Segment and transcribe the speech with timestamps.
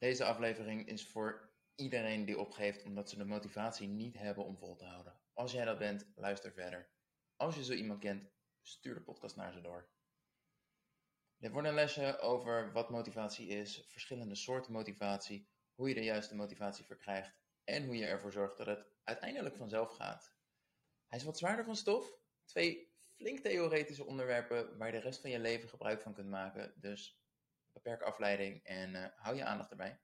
[0.00, 4.76] Deze aflevering is voor iedereen die opgeeft omdat ze de motivatie niet hebben om vol
[4.76, 5.20] te houden.
[5.32, 6.90] Als jij dat bent, luister verder.
[7.36, 8.30] Als je zo iemand kent,
[8.62, 9.88] stuur de podcast naar ze door.
[11.36, 16.84] Dit wordt een over wat motivatie is, verschillende soorten motivatie, hoe je de juiste motivatie
[16.84, 20.32] verkrijgt en hoe je ervoor zorgt dat het uiteindelijk vanzelf gaat.
[21.06, 22.14] Hij is wat zwaarder van stof.
[22.44, 26.74] Twee flink theoretische onderwerpen waar je de rest van je leven gebruik van kunt maken.
[26.76, 27.20] Dus
[27.72, 30.00] beperk afleiding en uh, hou je aandacht erbij.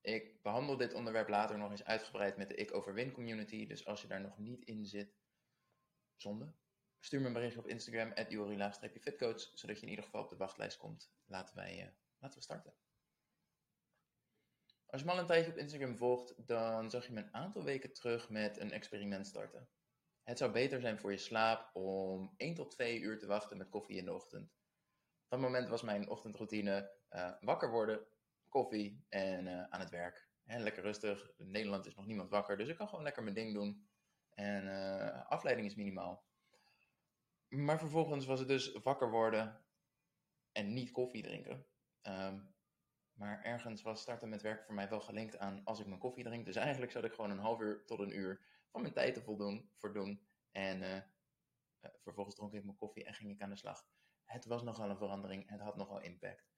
[0.00, 3.66] Ik behandel dit onderwerp later nog eens uitgebreid met de Ik Overwin community.
[3.66, 5.16] Dus als je daar nog niet in zit,
[6.16, 6.54] zonde.
[7.00, 10.36] Stuur me een berichtje op Instagram, at fitcoach zodat je in ieder geval op de
[10.36, 11.12] wachtlijst komt.
[11.24, 12.74] Laten, wij, uh, laten we starten.
[14.86, 17.64] Als je me al een tijdje op Instagram volgt, dan zag je me een aantal
[17.64, 19.68] weken terug met een experiment starten.
[20.22, 23.68] Het zou beter zijn voor je slaap om 1 tot 2 uur te wachten met
[23.68, 24.54] koffie in de ochtend.
[25.28, 28.06] Dat moment was mijn ochtendroutine uh, wakker worden,
[28.48, 30.28] koffie en uh, aan het werk.
[30.44, 31.30] Lekker rustig.
[31.36, 33.88] In Nederland is nog niemand wakker, dus ik kan gewoon lekker mijn ding doen.
[34.34, 36.24] En uh, afleiding is minimaal.
[37.48, 39.64] Maar vervolgens was het dus wakker worden
[40.52, 41.66] en niet koffie drinken.
[42.02, 42.54] Um,
[43.12, 46.24] maar ergens was starten met werk voor mij wel gelinkt aan als ik mijn koffie
[46.24, 46.44] drink.
[46.44, 49.22] Dus eigenlijk zat ik gewoon een half uur tot een uur van mijn tijd te
[49.22, 49.70] voldoen.
[50.50, 51.04] En
[52.02, 53.86] vervolgens dronk ik mijn koffie en ging ik aan de slag.
[54.26, 56.54] Het was nogal een verandering, het had nogal impact.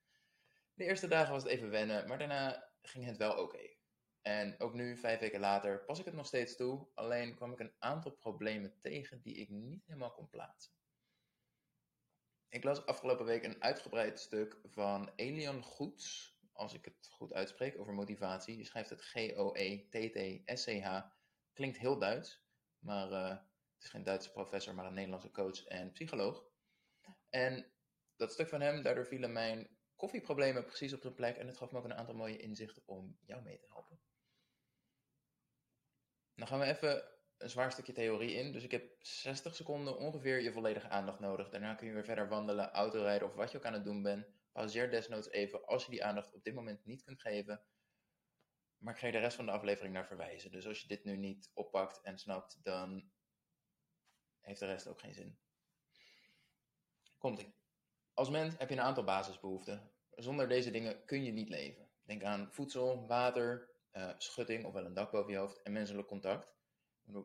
[0.74, 3.76] De eerste dagen was het even wennen, maar daarna ging het wel oké.
[4.22, 6.88] En ook nu, vijf weken later, pas ik het nog steeds toe.
[6.94, 10.72] Alleen kwam ik een aantal problemen tegen die ik niet helemaal kon plaatsen.
[12.48, 17.78] Ik las afgelopen week een uitgebreid stuk van Elian Goets, als ik het goed uitspreek,
[17.78, 18.56] over motivatie.
[18.56, 21.00] Je schrijft het G-O-E-T-T-S-C-H.
[21.52, 22.42] Klinkt heel Duits,
[22.78, 26.44] maar uh, het is geen Duitse professor, maar een Nederlandse coach en psycholoog.
[27.30, 27.72] En
[28.16, 31.70] dat stuk van hem, daardoor vielen mijn koffieproblemen precies op zijn plek en het gaf
[31.70, 34.00] me ook een aantal mooie inzichten om jou mee te helpen.
[36.34, 37.04] Dan gaan we even
[37.38, 38.52] een zwaar stukje theorie in.
[38.52, 41.48] Dus ik heb 60 seconden ongeveer je volledige aandacht nodig.
[41.48, 44.26] Daarna kun je weer verder wandelen, autorijden of wat je ook aan het doen bent.
[44.52, 47.62] Pauzeer desnoods even als je die aandacht op dit moment niet kunt geven.
[48.78, 50.50] Maar ik ga je de rest van de aflevering naar verwijzen.
[50.50, 53.10] Dus als je dit nu niet oppakt en snapt, dan
[54.40, 55.38] heeft de rest ook geen zin.
[57.18, 57.54] Komt-ie.
[58.14, 59.90] Als mens heb je een aantal basisbehoeften.
[60.10, 61.88] Zonder deze dingen kun je niet leven.
[62.02, 66.08] Denk aan voedsel, water, uh, schutting of wel een dak boven je hoofd en menselijk
[66.08, 66.54] contact.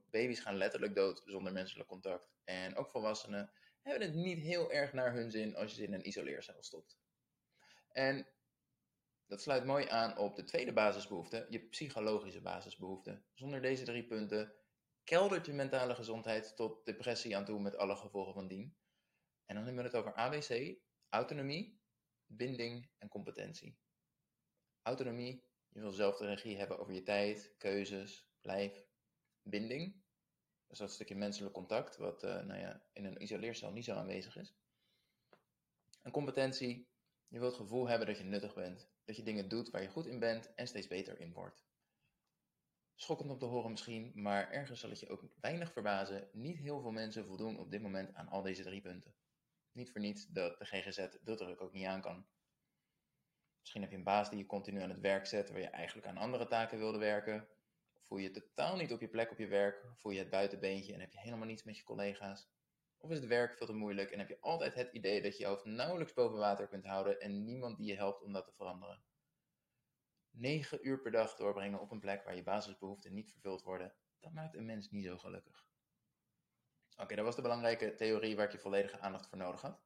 [0.10, 2.32] Baby's gaan letterlijk dood zonder menselijk contact.
[2.44, 3.52] En ook volwassenen
[3.82, 6.98] hebben het niet heel erg naar hun zin als je ze in een isoleercel stopt.
[7.92, 8.28] En
[9.28, 13.22] dat sluit mooi aan op de tweede basisbehoefte, je psychologische basisbehoefte.
[13.34, 14.54] Zonder deze drie punten
[15.04, 18.76] keldert je mentale gezondheid tot depressie aan toe met alle gevolgen van dien.
[19.46, 20.78] En dan hebben we het over ABC,
[21.10, 21.80] autonomie,
[22.26, 23.78] binding en competentie.
[24.82, 28.86] Autonomie, je wil zelf de regie hebben over je tijd, keuzes, lijf.
[29.42, 30.04] Binding,
[30.68, 34.38] dus dat stukje menselijk contact, wat uh, nou ja, in een isoleercel niet zo aanwezig
[34.38, 34.56] is.
[36.02, 36.88] En competentie,
[37.28, 39.88] je wilt het gevoel hebben dat je nuttig bent, dat je dingen doet waar je
[39.88, 41.66] goed in bent en steeds beter in wordt.
[42.96, 46.30] Schokkend om te horen misschien, maar ergens zal het je ook weinig verbazen.
[46.32, 49.16] Niet heel veel mensen voldoen op dit moment aan al deze drie punten.
[49.74, 52.26] Niet voor niets dat de GGZ de druk ook niet aan kan.
[53.60, 56.08] Misschien heb je een baas die je continu aan het werk zet, waar je eigenlijk
[56.08, 57.48] aan andere taken wilde werken.
[58.08, 61.00] Voel je totaal niet op je plek op je werk, voel je het buitenbeentje en
[61.00, 62.48] heb je helemaal niets met je collega's.
[62.98, 65.44] Of is het werk veel te moeilijk en heb je altijd het idee dat je
[65.44, 68.54] je hoofd nauwelijks boven water kunt houden en niemand die je helpt om dat te
[68.54, 69.04] veranderen.
[70.30, 74.34] 9 uur per dag doorbrengen op een plek waar je basisbehoeften niet vervuld worden, dat
[74.34, 75.66] maakt een mens niet zo gelukkig.
[76.98, 79.82] Oké, dat was de belangrijke theorie waar ik je volledige aandacht voor nodig had.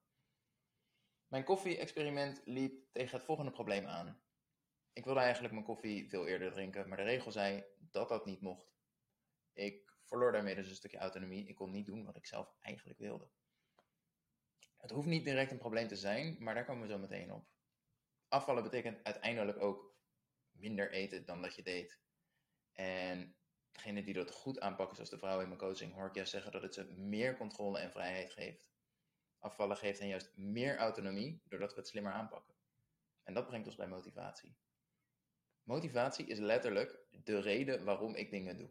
[1.28, 4.22] Mijn koffie-experiment liep tegen het volgende probleem aan.
[4.94, 8.42] Ik wilde eigenlijk mijn koffie veel eerder drinken, maar de regel zei dat dat niet
[8.42, 8.76] mocht.
[9.54, 11.48] Ik verloor daarmee dus een stukje autonomie.
[11.48, 13.30] Ik kon niet doen wat ik zelf eigenlijk wilde.
[14.78, 17.48] Het hoeft niet direct een probleem te zijn, maar daar komen we zo meteen op.
[18.28, 19.96] Afvallen betekent uiteindelijk ook
[20.52, 22.00] minder eten dan dat je deed.
[22.72, 23.36] En
[23.78, 26.52] degene die dat goed aanpakken, zoals de vrouw in mijn coaching, hoor ik juist zeggen
[26.52, 28.70] dat het ze meer controle en vrijheid geeft.
[29.40, 32.56] Afvallen geeft hen juist meer autonomie, doordat we het slimmer aanpakken.
[33.24, 34.56] En dat brengt ons bij motivatie.
[35.64, 38.70] Motivatie is letterlijk de reden waarom ik dingen doe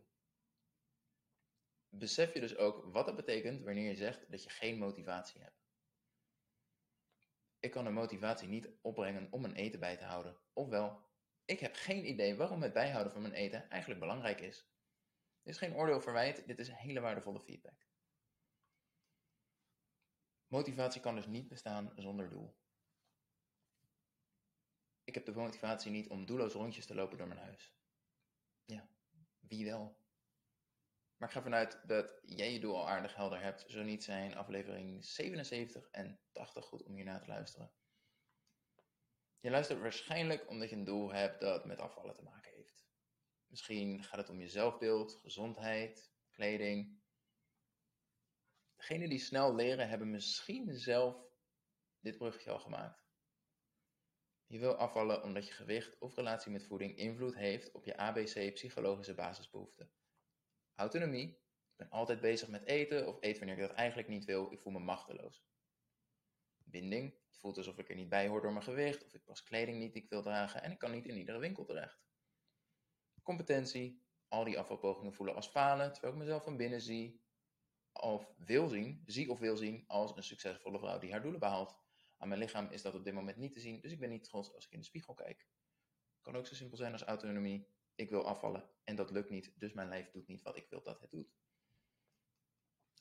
[1.99, 5.65] besef je dus ook wat het betekent wanneer je zegt dat je geen motivatie hebt.
[7.61, 10.37] Ik kan een motivatie niet opbrengen om mijn eten bij te houden.
[10.53, 11.01] Ofwel,
[11.45, 14.67] ik heb geen idee waarom het bijhouden van mijn eten eigenlijk belangrijk is.
[15.47, 17.87] Dit is geen oordeel verwijt, dit is hele waardevolle feedback.
[20.47, 22.57] Motivatie kan dus niet bestaan zonder doel.
[25.05, 27.75] Ik heb de motivatie niet om doelloos rondjes te lopen door mijn huis.
[28.65, 28.89] Ja,
[29.41, 30.01] wie wel?
[31.17, 33.65] Maar ik ga vanuit dat jij je doel al aardig helder hebt.
[33.67, 37.73] Zo niet zijn aflevering 77 en 80 goed om hierna te luisteren.
[39.41, 42.46] Je luistert waarschijnlijk omdat je een doel hebt dat met afvallen te maken heeft.
[43.47, 47.01] Misschien gaat het om je zelfbeeld, gezondheid, kleding.
[48.77, 51.17] Degenen die snel leren hebben misschien zelf
[52.01, 53.07] dit bruggetje al gemaakt.
[54.47, 58.55] Je wil afvallen omdat je gewicht of relatie met voeding invloed heeft op je ABC
[58.55, 59.91] psychologische basisbehoeften.
[60.75, 61.29] Autonomie.
[61.29, 64.53] Ik ben altijd bezig met eten of eet wanneer ik dat eigenlijk niet wil.
[64.53, 65.45] Ik voel me machteloos.
[66.65, 67.15] Binding.
[67.27, 69.79] Het voelt alsof ik er niet bij hoor door mijn gewicht of ik pas kleding
[69.79, 72.06] niet die ik wil dragen en ik kan niet in iedere winkel terecht.
[73.27, 74.05] Competentie.
[74.29, 77.23] Al die afvalpogingen voelen als falen terwijl ik mezelf van binnen zie
[77.93, 81.77] of wil zien, zie of wil zien als een succesvolle vrouw die haar doelen behaalt.
[82.17, 84.25] Aan mijn lichaam is dat op dit moment niet te zien, dus ik ben niet
[84.25, 85.47] trots als ik in de spiegel kijk.
[86.23, 87.69] Kan ook zo simpel zijn als autonomie.
[87.95, 90.83] Ik wil afvallen en dat lukt niet, dus mijn lijf doet niet wat ik wil
[90.83, 91.35] dat het doet.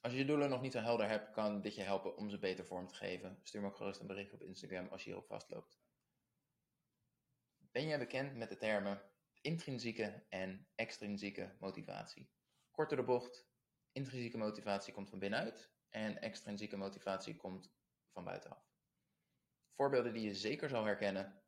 [0.02, 2.40] Als je je doelen nog niet zo helder hebt, kan dit je helpen om ze
[2.40, 3.40] beter vorm te geven.
[3.44, 5.80] Stuur me ook gerust een bericht op Instagram als je hierop vastloopt.
[7.58, 9.15] Ben jij bekend met de termen
[9.46, 12.30] intrinsieke en extrinsieke motivatie?
[12.72, 13.48] Kort door de bocht,
[13.92, 17.74] intrinsieke motivatie komt van binnenuit en extrinsieke motivatie komt
[18.12, 18.74] van buitenaf.
[19.74, 21.44] Voorbeelden die je zeker zal herkennen.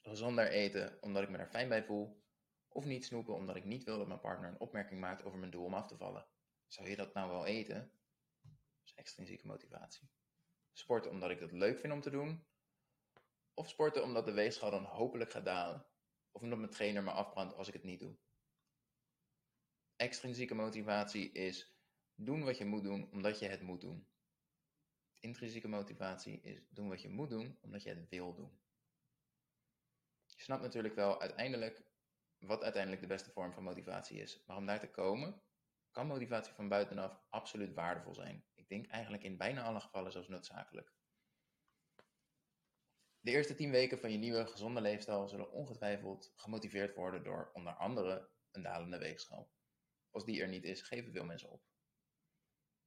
[0.00, 2.24] Gezonder eten omdat ik me er fijn bij voel.
[2.68, 5.50] Of niet snoepen omdat ik niet wil dat mijn partner een opmerking maakt over mijn
[5.50, 6.26] doel om af te vallen.
[6.66, 7.92] Zou je dat nou wel eten?
[8.40, 10.10] Dat is extrinsieke motivatie.
[10.72, 12.46] Sporten omdat ik het leuk vind om te doen.
[13.54, 15.86] Of sporten omdat de weegschaal dan hopelijk gaat dalen.
[16.32, 18.16] Of omdat mijn trainer me afbrandt als ik het niet doe.
[19.96, 21.74] Extrinsieke motivatie is
[22.14, 24.08] doen wat je moet doen omdat je het moet doen.
[25.18, 28.60] Intrinsieke motivatie is doen wat je moet doen omdat je het wil doen.
[30.26, 31.90] Je snapt natuurlijk wel uiteindelijk
[32.38, 34.42] wat uiteindelijk de beste vorm van motivatie is.
[34.46, 35.42] Maar om daar te komen,
[35.90, 38.44] kan motivatie van buitenaf absoluut waardevol zijn.
[38.54, 40.92] Ik denk eigenlijk in bijna alle gevallen zelfs noodzakelijk.
[43.22, 47.72] De eerste 10 weken van je nieuwe gezonde leefstijl zullen ongetwijfeld gemotiveerd worden door onder
[47.72, 49.50] andere een dalende weegschaal.
[50.10, 51.62] Als die er niet is, geven veel mensen op.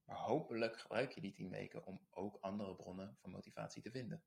[0.04, 4.24] Maar hopelijk gebruik je die 10 weken om ook andere bronnen van motivatie te vinden.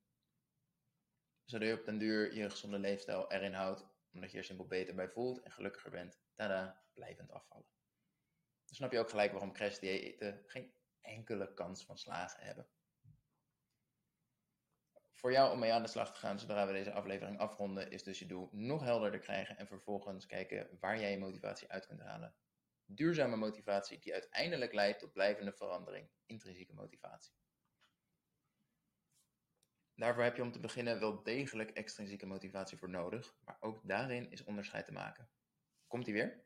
[1.44, 4.94] Zodat je op den duur je gezonde leefstijl erin houdt, omdat je er simpel beter
[4.94, 7.66] bij voelt en gelukkiger bent, tada, blijvend afvallen.
[8.64, 12.68] Dan snap je ook gelijk waarom crashdiëten geen enkele kans van slagen hebben.
[15.26, 18.02] Voor jou om mee aan de slag te gaan zodra we deze aflevering afronden, is
[18.02, 22.00] dus je doel nog helderder krijgen en vervolgens kijken waar jij je motivatie uit kunt
[22.00, 22.34] halen.
[22.84, 27.34] Duurzame motivatie die uiteindelijk leidt tot blijvende verandering, intrinsieke motivatie.
[29.94, 34.31] Daarvoor heb je om te beginnen wel degelijk extrinsieke motivatie voor nodig, maar ook daarin
[34.31, 35.28] is onderscheid te maken.
[35.87, 36.44] Komt die weer?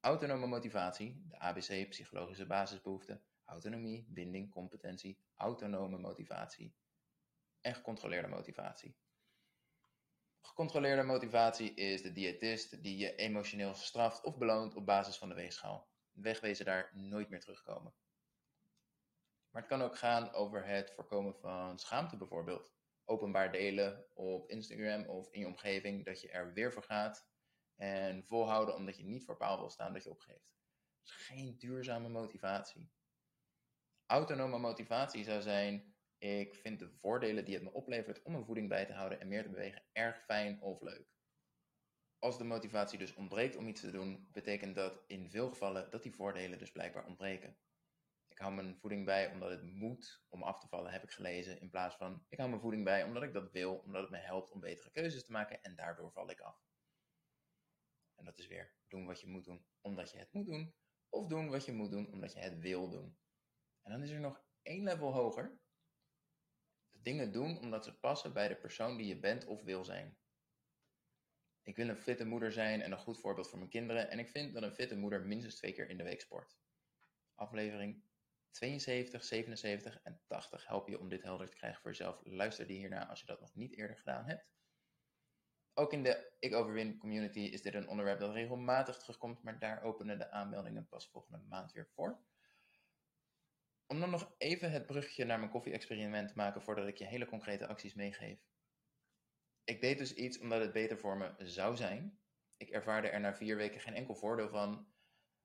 [0.00, 6.74] Autonome motivatie, de ABC, psychologische basisbehoeften, autonomie, binding, competentie, autonome motivatie
[7.68, 8.96] en gecontroleerde motivatie.
[10.40, 15.34] Gecontroleerde motivatie is de diëtist die je emotioneel straft of beloont op basis van de
[15.34, 15.88] weegschaal.
[16.12, 17.94] Wegwezen daar nooit meer terugkomen.
[19.50, 22.72] Maar het kan ook gaan over het voorkomen van schaamte bijvoorbeeld.
[23.04, 27.28] Openbaar delen op Instagram of in je omgeving dat je er weer voor gaat.
[27.76, 30.50] En volhouden omdat je niet voor paal wil staan dat je opgeeft.
[31.00, 32.90] Dat is geen duurzame motivatie.
[34.06, 38.68] Autonome motivatie zou zijn ik vind de voordelen die het me oplevert om mijn voeding
[38.68, 41.16] bij te houden en meer te bewegen erg fijn of leuk.
[42.18, 46.02] Als de motivatie dus ontbreekt om iets te doen, betekent dat in veel gevallen dat
[46.02, 47.58] die voordelen dus blijkbaar ontbreken.
[48.28, 51.60] Ik hou mijn voeding bij omdat het moet om af te vallen, heb ik gelezen,
[51.60, 54.16] in plaats van ik hou mijn voeding bij omdat ik dat wil, omdat het me
[54.16, 56.62] helpt om betere keuzes te maken en daardoor val ik af.
[58.14, 60.74] En dat is weer doen wat je moet doen omdat je het moet doen,
[61.08, 63.18] of doen wat je moet doen omdat je het wil doen.
[63.82, 65.60] En dan is er nog één level hoger,
[67.08, 70.18] dingen doen omdat ze passen bij de persoon die je bent of wil zijn.
[71.62, 74.28] Ik wil een fitte moeder zijn en een goed voorbeeld voor mijn kinderen en ik
[74.28, 76.56] vind dat een fitte moeder minstens twee keer in de week sport.
[77.34, 78.02] Aflevering
[78.50, 82.20] 72, 77 en 80 help je om dit helder te krijgen voor jezelf.
[82.24, 84.46] Luister die hierna als je dat nog niet eerder gedaan hebt.
[85.74, 89.82] Ook in de Ik Overwin community is dit een onderwerp dat regelmatig terugkomt, maar daar
[89.82, 92.20] openen de aanmeldingen pas volgende maand weer voor.
[93.90, 97.26] Om dan nog even het bruggetje naar mijn koffie-experiment te maken voordat ik je hele
[97.26, 98.38] concrete acties meegeef.
[99.64, 102.20] Ik deed dus iets omdat het beter voor me zou zijn.
[102.56, 104.92] Ik ervaarde er na vier weken geen enkel voordeel van,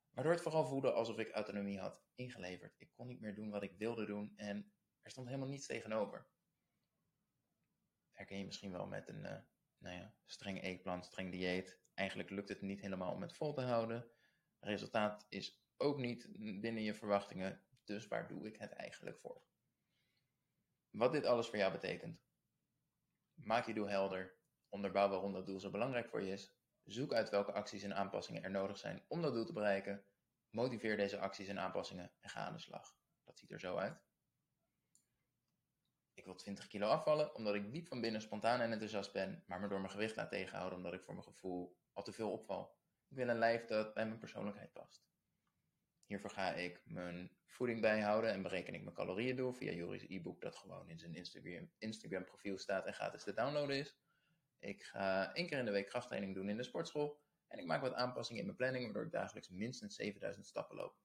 [0.10, 2.76] waardoor het vooral voelde alsof ik autonomie had ingeleverd.
[2.78, 6.28] Ik kon niet meer doen wat ik wilde doen en er stond helemaal niets tegenover.
[8.12, 9.40] Herken je misschien wel met een uh,
[9.78, 11.80] nou ja, streng eetplan, streng dieet.
[11.94, 14.08] Eigenlijk lukt het niet helemaal om het vol te houden.
[14.60, 16.30] Resultaat is ook niet
[16.62, 17.62] binnen je verwachtingen.
[17.84, 19.42] Dus waar doe ik het eigenlijk voor?
[20.90, 22.22] Wat dit alles voor jou betekent.
[23.34, 24.36] Maak je doel helder.
[24.70, 26.56] Onderbouw waarom dat doel zo belangrijk voor je is.
[26.84, 30.06] Zoek uit welke acties en aanpassingen er nodig zijn om dat doel te bereiken.
[30.50, 32.98] Motiveer deze acties en aanpassingen en ga aan de slag.
[33.24, 34.02] Dat ziet er zo uit.
[36.14, 39.60] Ik wil 20 kilo afvallen omdat ik diep van binnen spontaan en enthousiast ben, maar
[39.60, 42.78] me door mijn gewicht laat tegenhouden omdat ik voor mijn gevoel al te veel opval.
[43.08, 45.06] Ik wil een lijf dat bij mijn persoonlijkheid past.
[46.06, 50.42] Hiervoor ga ik mijn voeding bijhouden en bereken ik mijn calorieën door via Joris e-book
[50.42, 53.96] dat gewoon in zijn Instagram, Instagram profiel staat en gratis te downloaden is.
[54.60, 57.82] Ik ga één keer in de week krachttraining doen in de sportschool en ik maak
[57.82, 60.98] wat aanpassingen in mijn planning waardoor ik dagelijks minstens 7000 stappen loop.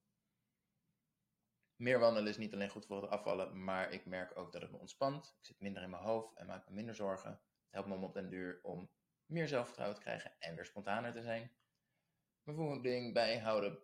[1.77, 4.71] Meer wandelen is niet alleen goed voor het afvallen, maar ik merk ook dat het
[4.71, 5.37] me ontspant.
[5.39, 7.31] Ik zit minder in mijn hoofd en maak me minder zorgen.
[7.31, 7.41] Het
[7.71, 8.91] helpt me om op den duur om
[9.27, 11.53] meer zelfvertrouwen te krijgen en weer spontaner te zijn.
[12.43, 13.79] Mijn voeding bijhouden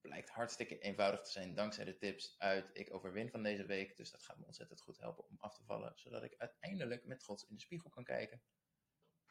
[0.00, 3.96] blijkt hartstikke eenvoudig te zijn dankzij de tips uit Ik Overwin van deze week.
[3.96, 7.20] Dus dat gaat me ontzettend goed helpen om af te vallen, zodat ik uiteindelijk met
[7.20, 8.42] trots in de spiegel kan kijken.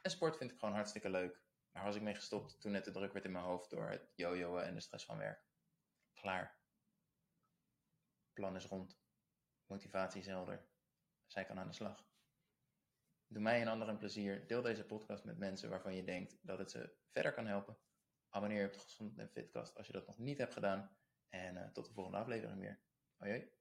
[0.02, 1.42] En sport vind ik gewoon hartstikke leuk.
[1.72, 4.12] Daar was ik mee gestopt toen het te druk werd in mijn hoofd door het
[4.16, 5.44] jojoen en de stress van werk.
[6.14, 6.60] Klaar
[8.40, 9.00] plan is rond.
[9.66, 10.66] Motivatie is helder.
[11.28, 12.08] Zij kan aan de slag.
[13.28, 14.48] Doe mij en anderen een plezier.
[14.48, 17.78] Deel deze podcast met mensen waarvan je denkt dat het ze verder kan helpen.
[18.30, 20.98] Abonneer je op de Gezond en Fitcast als je dat nog niet hebt gedaan.
[21.30, 22.80] En uh, tot de volgende aflevering weer.
[23.18, 23.59] Hoi hoi.